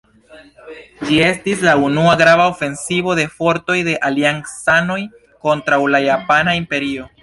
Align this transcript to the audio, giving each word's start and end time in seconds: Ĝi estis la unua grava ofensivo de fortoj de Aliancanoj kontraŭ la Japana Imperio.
Ĝi 1.09 1.19
estis 1.25 1.61
la 1.67 1.75
unua 1.89 2.15
grava 2.23 2.49
ofensivo 2.53 3.19
de 3.23 3.29
fortoj 3.37 3.79
de 3.91 3.97
Aliancanoj 4.11 5.01
kontraŭ 5.47 5.85
la 5.97 6.07
Japana 6.11 6.63
Imperio. 6.67 7.13